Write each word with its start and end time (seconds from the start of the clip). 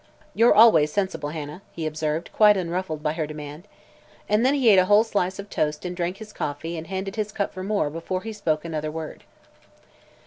"You're 0.33 0.55
always 0.55 0.91
sensible, 0.91 1.29
Hannah," 1.29 1.61
he 1.71 1.85
observed, 1.85 2.31
quite 2.33 2.57
unruffled 2.57 3.03
by 3.03 3.13
her 3.13 3.27
demand. 3.27 3.67
And 4.27 4.43
then 4.43 4.55
he 4.55 4.67
ate 4.69 4.79
a 4.79 4.85
whole 4.85 5.03
slice 5.03 5.37
of 5.37 5.47
toast 5.47 5.85
and 5.85 5.95
drank 5.95 6.17
his 6.17 6.33
coffee 6.33 6.75
and 6.75 6.87
handed 6.87 7.17
his 7.17 7.31
cup 7.31 7.53
for 7.53 7.61
more 7.61 7.91
before 7.91 8.23
he 8.23 8.33
spoke 8.33 8.65
another 8.65 8.89
word. 8.89 9.25